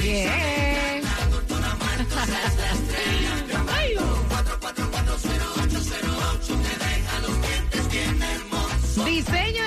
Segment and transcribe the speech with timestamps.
[0.00, 0.28] Bien.
[0.28, 0.86] Ay.
[2.86, 3.54] Diseño de
[9.58, 9.65] el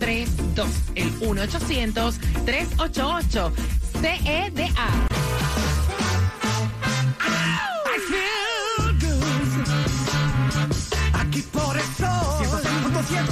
[11.53, 12.45] por el sol.
[12.45, 13.31] 106.7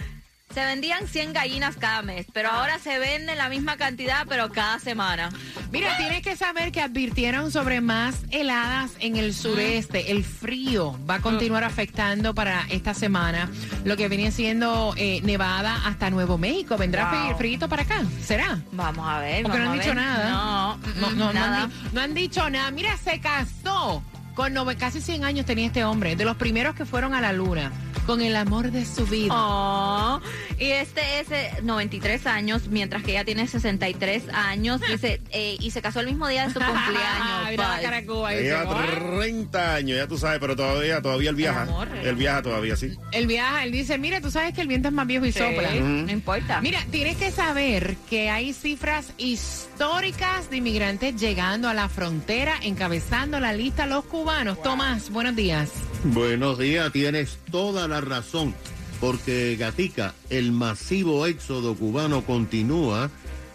[0.52, 4.78] se vendían 100 gallinas cada mes, pero ahora se venden la misma cantidad, pero cada
[4.78, 5.31] semana.
[5.70, 10.10] Mira, tienes que saber que advirtieron sobre más heladas en el sureste.
[10.12, 13.50] El frío va a continuar afectando para esta semana
[13.84, 16.76] lo que viene siendo eh, Nevada hasta Nuevo México.
[16.76, 17.38] ¿Vendrá Wow.
[17.38, 18.02] frío para acá?
[18.25, 18.58] ¿Será?
[18.72, 19.43] Vamos a ver.
[19.43, 20.31] Porque no han dicho nada.
[20.31, 21.62] No, No, no, no nada.
[21.64, 22.70] han, no han dicho nada.
[22.70, 24.02] Mira, se casó
[24.34, 27.32] con nove- casi 100 años tenía este hombre, de los primeros que fueron a la
[27.32, 27.70] luna,
[28.06, 29.32] con el amor de su vida.
[29.32, 30.20] Oh,
[30.58, 34.81] y este es eh, 93 años, mientras que ella tiene 63 años.
[34.90, 37.50] Dice, eh, y se casó el mismo día de su cumpleaños.
[37.50, 37.82] Mira la Buzz.
[37.82, 39.19] cara de Cuba, Ya dice, Lleva "Ay".
[39.20, 41.62] 30 años, ya tú sabes, pero todavía, todavía él viaja.
[41.62, 42.08] amor, eh.
[42.08, 42.96] Él viaja todavía, sí.
[43.12, 45.38] Él viaja, él dice, mira, tú sabes que el viento es más viejo y Sí,
[45.38, 45.73] sopla.
[45.75, 46.61] no importa.
[46.61, 53.38] Mira, tienes que saber que hay cifras históricas de inmigrantes llegando a la frontera, encabezando
[53.38, 54.21] la lista los cubanos.
[54.62, 55.72] Tomás, buenos días.
[56.04, 58.54] Buenos días, tienes toda la razón,
[59.00, 63.10] porque Gatica, el masivo éxodo cubano continúa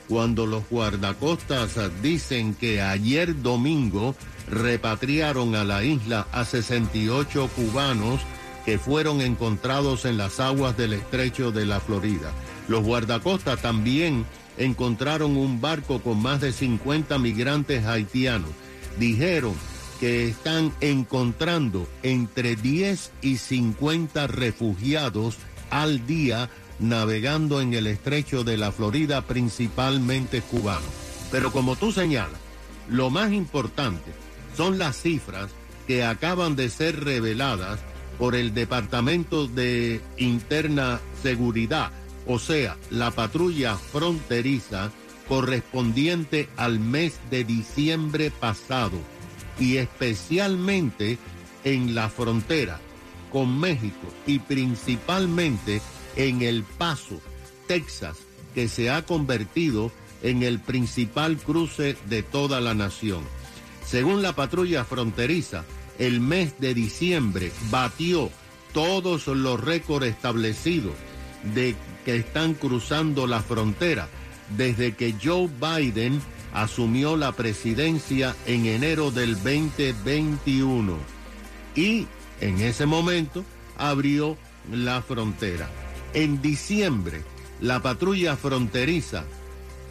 [0.09, 4.13] cuando los guardacostas dicen que ayer domingo
[4.49, 8.19] repatriaron a la isla a 68 cubanos
[8.65, 12.33] que fueron encontrados en las aguas del estrecho de la Florida.
[12.67, 14.25] Los guardacostas también
[14.57, 18.51] encontraron un barco con más de 50 migrantes haitianos.
[18.99, 19.53] Dijeron
[19.99, 25.37] que están encontrando entre 10 y 50 refugiados
[25.69, 26.49] al día
[26.79, 30.89] navegando en el estrecho de la Florida, principalmente cubanos.
[31.31, 32.39] Pero como tú señalas,
[32.89, 34.11] lo más importante
[34.55, 35.51] son las cifras
[35.87, 37.79] que acaban de ser reveladas
[38.17, 41.91] por el Departamento de Interna Seguridad,
[42.25, 44.91] o sea, la patrulla fronteriza
[45.27, 48.97] correspondiente al mes de diciembre pasado
[49.59, 51.17] y especialmente
[51.63, 52.79] en la frontera
[53.31, 55.81] con México y principalmente
[56.15, 57.21] en El Paso,
[57.67, 58.17] Texas,
[58.55, 59.91] que se ha convertido
[60.23, 63.23] en el principal cruce de toda la nación.
[63.85, 65.63] Según la patrulla fronteriza,
[65.99, 68.29] el mes de diciembre batió
[68.73, 70.93] todos los récords establecidos
[71.55, 74.07] de que están cruzando la frontera
[74.55, 76.21] desde que Joe Biden
[76.53, 80.97] asumió la presidencia en enero del 2021
[81.75, 82.07] y
[82.41, 83.43] en ese momento
[83.77, 84.37] abrió
[84.71, 85.69] la frontera.
[86.13, 87.23] En diciembre,
[87.61, 89.23] la patrulla fronteriza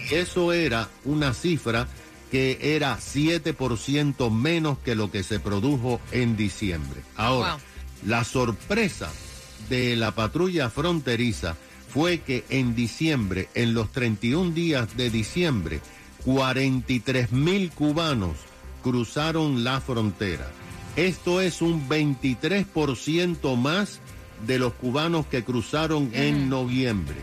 [0.10, 1.88] Y eso era una cifra
[2.32, 7.02] que era 7% menos que lo que se produjo en diciembre.
[7.16, 7.62] Ahora, Wow.
[8.06, 9.10] la sorpresa
[9.70, 11.56] de la patrulla fronteriza
[11.92, 15.82] fue que en diciembre, en los 31 días de diciembre,
[16.24, 18.36] 43 mil cubanos
[18.84, 20.52] cruzaron la frontera.
[20.96, 24.00] Esto es un 23% más
[24.46, 27.18] de los cubanos que cruzaron en noviembre.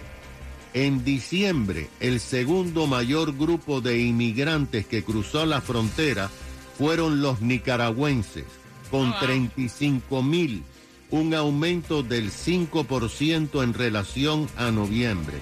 [0.75, 6.31] En diciembre, el segundo mayor grupo de inmigrantes que cruzó la frontera
[6.77, 8.45] fueron los nicaragüenses,
[8.91, 10.63] con 35 mil,
[11.11, 15.39] un aumento del 5% en relación a noviembre.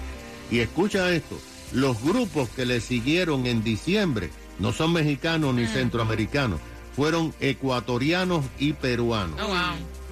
[0.50, 1.38] Y escucha esto,
[1.72, 6.60] los grupos que le siguieron en diciembre no son mexicanos ni centroamericanos,
[6.94, 9.40] fueron ecuatorianos y peruanos.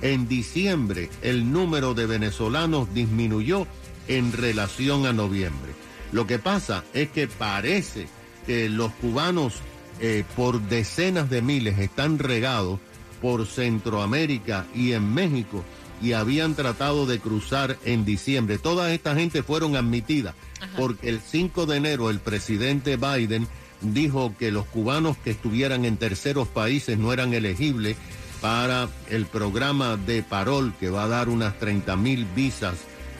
[0.01, 3.67] En diciembre el número de venezolanos disminuyó
[4.09, 5.73] en relación a noviembre.
[6.11, 8.09] Lo que pasa es que parece
[8.47, 9.55] que los cubanos
[10.01, 12.81] eh, por decenas de miles están regados
[13.21, 15.65] por Centroamérica y en México
[16.03, 18.59] y habían tratado de cruzar en diciembre.
[18.59, 20.35] Toda esta gente fueron admitidas
[20.77, 23.47] porque el 5 de enero el presidente Biden
[23.83, 27.97] dijo que los cubanos que estuvieran en terceros países no eran elegibles
[28.41, 32.75] para el programa de parol que va a dar unas 30 mil visas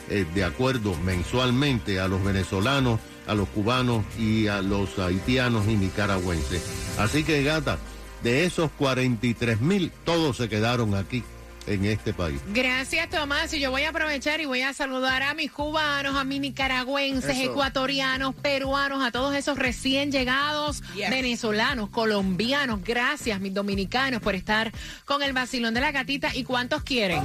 [0.09, 5.75] eh, de acuerdo mensualmente a los venezolanos, a los cubanos y a los haitianos y
[5.75, 6.61] nicaragüenses.
[6.97, 7.77] Así que gata,
[8.21, 11.23] de esos 43 mil, todos se quedaron aquí
[11.67, 12.41] en este país.
[12.53, 13.53] Gracias, Tomás.
[13.53, 17.37] Y yo voy a aprovechar y voy a saludar a mis cubanos, a mis nicaragüenses,
[17.37, 17.51] Eso.
[17.51, 21.09] ecuatorianos, peruanos, a todos esos recién llegados, Yes.
[21.09, 22.81] venezolanos, colombianos.
[22.83, 24.71] Gracias, mis dominicanos, por estar
[25.05, 26.35] con el vacilón de la gatita.
[26.35, 27.21] ¿Y cuántos quieren?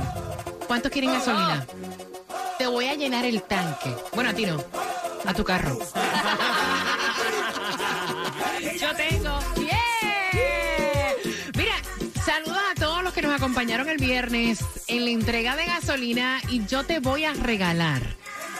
[0.67, 1.67] ¿Cuántos quieren gasolina?
[2.59, 3.95] Te voy a llenar el tanque.
[4.15, 4.63] Bueno, a ti no.
[5.25, 5.79] A tu carro.
[13.49, 18.03] Acompañaron el viernes en la entrega de gasolina y yo te voy a regalar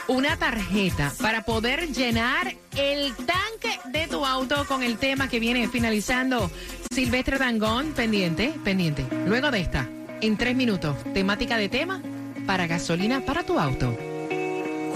[0.07, 5.67] una tarjeta para poder llenar el tanque de tu auto con el tema que viene
[5.67, 6.49] finalizando.
[6.91, 9.05] Silvestre Dangón, pendiente, pendiente.
[9.27, 9.87] Luego de esta,
[10.21, 12.01] en tres minutos, temática de tema
[12.47, 13.95] para gasolina para tu auto.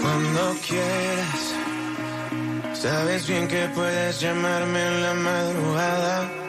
[0.00, 1.54] Cuando quieras,
[2.72, 6.43] sabes bien que puedes llamarme en la madrugada.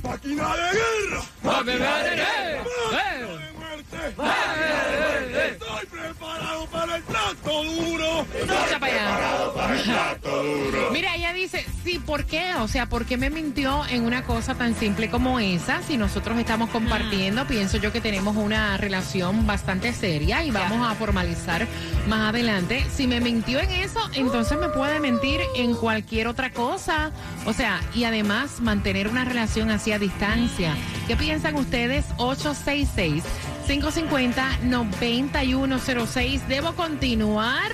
[0.03, 1.23] ¡Máquina de guerra!
[1.41, 3.48] ¡Máquina de guerra!
[3.91, 8.25] ¡Estoy preparado para el plato duro!
[8.33, 9.15] Escucha para allá.
[9.15, 10.89] preparado para el plato duro!
[10.91, 12.53] Mira, ella dice, sí, ¿por qué?
[12.55, 15.81] O sea, ¿por qué me mintió en una cosa tan simple como esa?
[15.81, 20.93] Si nosotros estamos compartiendo, pienso yo que tenemos una relación bastante seria y vamos a
[20.95, 21.67] formalizar
[22.07, 22.85] más adelante.
[22.93, 27.11] Si me mintió en eso, entonces me puede mentir en cualquier otra cosa.
[27.45, 30.75] O sea, y además mantener una relación así a distancia.
[31.07, 32.05] ¿Qué piensan ustedes?
[32.17, 33.23] 866
[33.69, 36.47] 550-9106.
[36.47, 37.71] ¿Debo continuar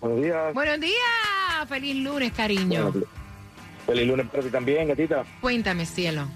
[0.00, 0.54] Buenos días.
[0.54, 1.68] Buenos días.
[1.68, 2.94] Feliz lunes, cariño.
[3.86, 5.24] Feliz lunes para ti también, gatita.
[5.40, 6.28] Cuéntame, cielo.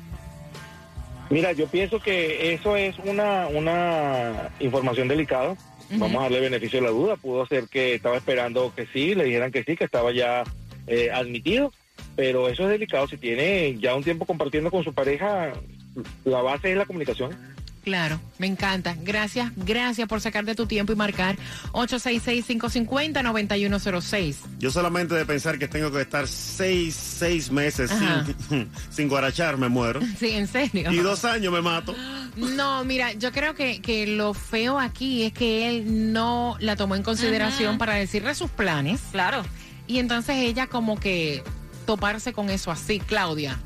[1.32, 5.56] Mira, yo pienso que eso es una, una información delicada.
[5.92, 7.16] Vamos a darle beneficio de la duda.
[7.16, 10.44] Pudo ser que estaba esperando que sí, le dijeran que sí, que estaba ya
[10.86, 11.72] eh, admitido.
[12.16, 13.08] Pero eso es delicado.
[13.08, 15.54] Si tiene ya un tiempo compartiendo con su pareja,
[16.26, 17.34] la base es la comunicación.
[17.82, 18.96] Claro, me encanta.
[19.02, 21.36] Gracias, gracias por sacarte tu tiempo y marcar
[21.72, 24.36] 866-550-9106.
[24.58, 29.68] Yo solamente de pensar que tengo que estar seis, seis meses sin, sin guarachar me
[29.68, 30.00] muero.
[30.22, 30.92] Sí, en serio.
[30.92, 31.96] Y dos años me mato.
[32.36, 36.94] No, mira, yo creo que, que lo feo aquí es que él no la tomó
[36.94, 39.00] en consideración para decirle sus planes.
[39.10, 39.42] Claro.
[39.88, 41.42] Y entonces ella como que
[41.86, 43.58] toparse con eso así, Claudia.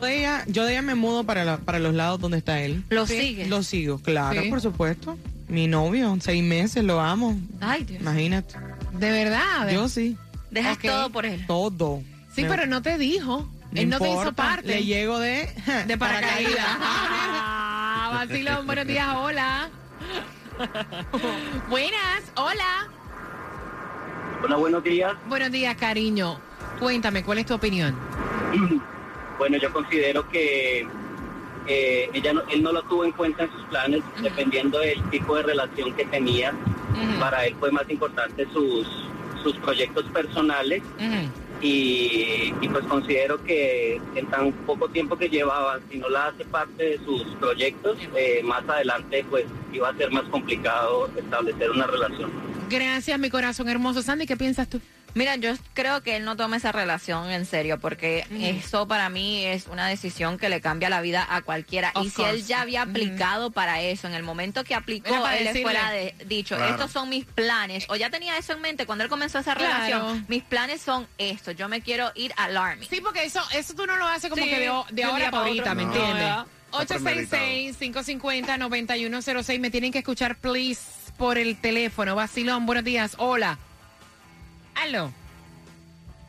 [0.00, 2.60] Yo de ella, yo de ella me mudo para, la- para los lados donde está
[2.60, 2.84] él.
[2.90, 3.46] ¿Lo sigue?
[3.46, 4.50] Lo sigo, claro, Sí.
[4.50, 5.16] por supuesto.
[5.48, 7.38] Mi novio, seis meses, lo amo.
[7.60, 8.00] Ay, Dios.
[8.02, 8.54] Imagínate.
[8.92, 9.70] De verdad.
[9.70, 10.16] Yo sí.
[10.50, 11.44] Dejas todo por él.
[11.46, 12.02] Todo.
[12.34, 13.48] Sí, Me- pero no te dijo.
[13.72, 14.66] no él no te hizo parte.
[14.68, 15.48] Le llego de,
[15.86, 16.66] de paracaídas.
[17.98, 19.68] Ah, vacilón, buenos días, hola.
[21.68, 22.86] Buenas, hola.
[24.44, 25.12] Hola, buenos días.
[25.28, 26.38] Buenos días, cariño.
[26.78, 27.96] Cuéntame, ¿cuál es tu opinión?
[29.38, 30.86] Bueno, yo considero que
[31.68, 35.36] eh, ella no- él no lo tuvo en cuenta en sus planes, dependiendo del tipo
[35.36, 36.52] de relación que tenía.
[37.20, 38.86] Para él fue más importante sus,
[39.42, 40.82] sus proyectos personales
[41.60, 46.44] y, y pues considero que en tan poco tiempo que llevaba, si no la hace
[46.44, 51.86] parte de sus proyectos, eh, más adelante pues iba a ser más complicado establecer una
[51.86, 52.30] relación.
[52.70, 54.02] Gracias, mi corazón hermoso.
[54.02, 54.80] Sandy, ¿qué piensas tú?
[55.16, 58.44] Mira, yo creo que él no toma esa relación en serio, porque Mm.
[58.44, 61.90] eso para mí es una decisión que le cambia la vida a cualquiera.
[61.94, 65.44] Of y si él ya había aplicado para eso, en el momento que aplicó, él
[65.44, 65.62] decirle.
[65.62, 66.72] fuera de- dicho, Claro.
[66.72, 69.72] estos son mis planes, o ya tenía eso en mente cuando él comenzó esa Claro.
[69.86, 72.86] relación, mis planes son estos, yo me quiero ir al Army.
[72.90, 75.44] Sí, porque eso, eso tú no lo haces como Sí, que de, de ahora para
[75.46, 75.74] ahorita.
[75.74, 76.14] ¿me No, entiendes?
[76.24, 76.46] ¿verdad?
[76.78, 77.42] Está premeditado.
[77.42, 79.60] 866-550-9106.
[79.60, 80.82] Me tienen que escuchar, please,
[81.16, 82.14] por el teléfono.
[82.14, 83.14] Vacilón, buenos días.
[83.18, 83.58] Hola.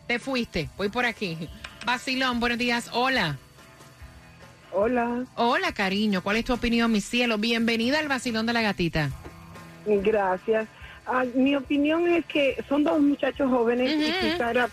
[0.07, 0.67] Te fuiste.
[0.77, 1.37] Voy por aquí.
[1.85, 2.89] Vacilón, buenos días.
[2.91, 3.37] Hola.
[4.71, 6.23] Hola, Hola, cariño.
[6.23, 7.37] ¿Cuál es tu opinión, mi cielo?
[7.37, 9.11] Bienvenida al Vacilón de la Gatita.
[9.85, 10.67] gracias.
[11.05, 14.69] Ah, mi opinión es que son dos muchachos jóvenes y quizá era,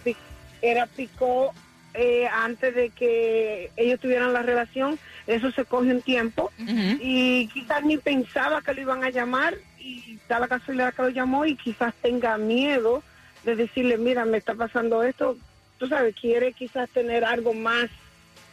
[0.63, 1.53] era picó
[1.93, 4.99] eh, antes de que ellos tuvieran la relación.
[5.27, 10.19] Eso se coge un tiempo y quizás ni pensaba que lo iban a llamar y
[10.27, 13.03] da la casualidad que lo llamó y quizás tenga miedo
[13.45, 15.37] de decirle, mira, me está pasando esto.
[15.79, 17.91] Tú sabes, quiere quizás tener algo más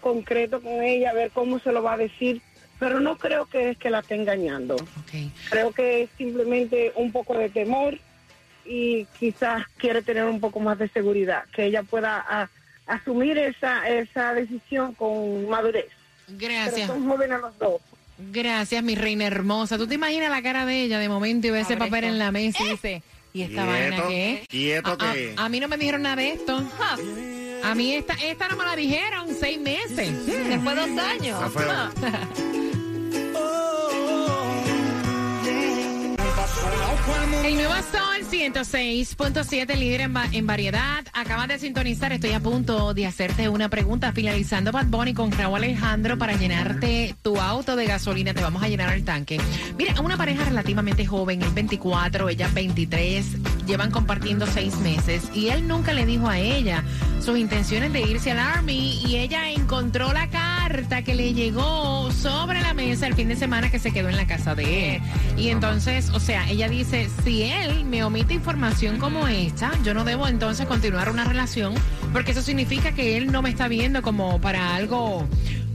[0.02, 2.42] concreto con ella, ver cómo se lo va a decir,
[2.80, 4.76] pero no creo que es que la esté engañando.
[5.50, 7.98] Creo que es simplemente un poco de temor
[8.66, 12.50] y quizás quiere tener un poco más de seguridad, que ella pueda a-
[12.88, 15.86] asumir esa, esa decisión con madurez.
[16.28, 16.74] Gracias.
[16.74, 17.82] Pero son jóvenes los dos.
[18.32, 19.78] Gracias, mi reina hermosa.
[19.78, 22.32] ¿Tú te imaginas la cara de ella de momento y ve ese papel en la
[22.32, 24.46] mesa y dice, ¿y esta vaina qué?
[24.50, 26.64] quieto a, a- que- a mí no me dijeron nada de esto.
[27.64, 30.26] A mí esta, esta no me la dijeron, seis meses.
[30.26, 31.40] Después de dos años.
[37.44, 41.04] El nuevo Sol 106.7, líder en, en variedad.
[41.14, 44.12] Acabas de sintonizar, estoy a punto de hacerte una pregunta.
[44.12, 48.34] Finalizando Bad Bunny con Raúl Alejandro para llenarte tu auto de gasolina.
[48.36, 49.42] Te vamos a llenar el tanque.
[49.78, 55.68] Mira, una pareja relativamente joven, él 24, ella 23, llevan compartiendo seis meses y él
[55.68, 56.84] nunca le dijo a ella
[57.20, 60.30] sus intenciones de irse al Army y ella encontró la
[60.72, 64.16] carta que le llegó sobre la mesa el fin de semana que se quedó en
[64.16, 65.02] la casa de él.
[65.36, 70.06] Y entonces, o sea, ella dice, si él me omite información como esta, yo no
[70.06, 71.74] debo entonces continuar una relación
[72.14, 75.28] porque eso significa que él no me está viendo como para algo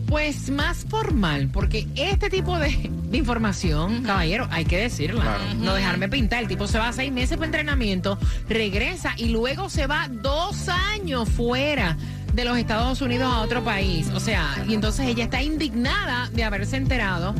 [0.06, 5.36] pues más formal, porque este tipo de, de información, caballero, hay que decirla.
[5.58, 6.42] No dejarme pintar.
[6.42, 11.28] El tipo se va seis meses para entrenamiento, regresa y luego se va dos años
[11.28, 11.98] fuera
[12.36, 14.10] de los Estados Unidos a otro país.
[14.14, 17.34] O sea, y entonces ella está indignada de haberse enterado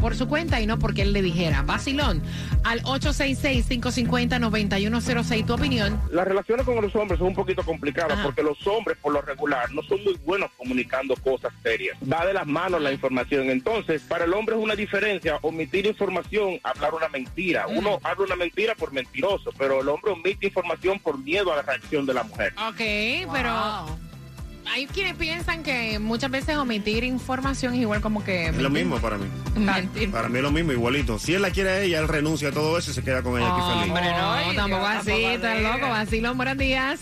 [0.00, 1.62] por su cuenta y no porque él le dijera.
[1.62, 2.22] Vacilón,
[2.62, 6.00] al 866-550-9106, tu opinión.
[6.12, 9.72] Las relaciones con los hombres son un poquito complicadas porque los hombres por lo regular
[9.72, 11.98] no son muy buenos comunicando cosas serias.
[12.00, 13.50] Va de las manos la información.
[13.50, 17.66] Entonces, para el hombre es una diferencia omitir información, hablar una mentira.
[17.66, 21.62] Uno habla una mentira por mentiroso, pero el hombre omite información por miedo a la
[21.62, 22.54] reacción de la mujer.
[22.68, 22.78] Ok,
[23.32, 23.98] pero
[24.68, 28.46] hay quienes piensan que muchas veces omitir información es igual como que...
[28.46, 29.26] Es lo mismo para mí.
[29.56, 30.10] Mentir.
[30.10, 31.18] Para mí es lo mismo, igualito.
[31.18, 33.40] Si él la quiere a ella, él renuncia a todo eso y se queda con
[33.40, 33.88] ella aquí feliz.
[33.88, 35.88] Hombre, no, tampoco así, tan loco.
[35.88, 37.00] Vacilón, buenos días.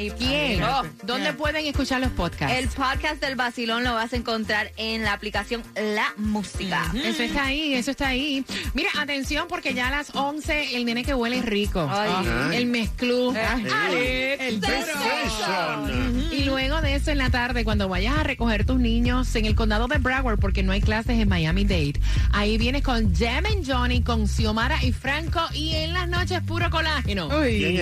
[0.02, 0.64] Y ¿Quién?
[0.64, 0.84] Oh.
[1.04, 2.56] ¿Dónde pueden escuchar los podcasts?
[2.58, 6.92] El podcast del vacilón lo vas a encontrar en la aplicación La Música.
[7.04, 8.44] Eso está ahí, eso está ahí.
[8.74, 11.88] Mira, atención, porque ya a las 11 el nene que huele rico.
[11.92, 12.10] Ay.
[12.12, 12.56] Ajá.
[12.56, 13.32] El mezclú.
[13.32, 14.66] El- Alex.
[14.66, 16.30] Sensation.
[16.32, 19.56] Y luego de eso en la tarde, cuando vayas a recoger tus niños en el
[19.56, 22.00] condado de Broward, porque no hay clases en Miami Dade,
[22.32, 26.70] ahí vienes con Jem and Johnny, con Xiomara y Franco, y en las noches puro
[26.70, 27.28] colágeno.
[27.28, 27.82] Uy.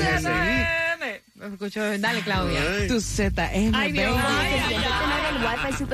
[1.40, 2.60] Escucho, dale, Claudia.
[2.62, 2.88] Ay.
[2.90, 4.14] Tu Z es mi Ay, Dios.
[4.14, 4.24] baby.
[4.28, 5.36] Ay, ay, ay.
[5.36, 5.88] el Wi-Fi super